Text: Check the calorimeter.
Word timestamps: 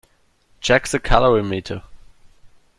Check 0.61 0.87
the 0.87 0.97
calorimeter. 0.99 1.83